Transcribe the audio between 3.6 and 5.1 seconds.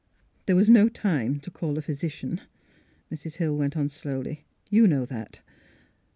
on, slowly;" you know